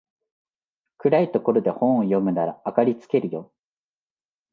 [0.97, 3.51] 暗いところで本を読むなら明かりつけるよ